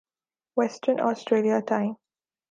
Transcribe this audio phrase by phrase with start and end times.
[0.57, 1.91] western Australia time